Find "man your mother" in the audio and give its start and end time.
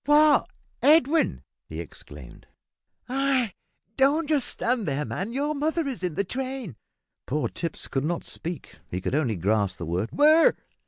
5.05-5.87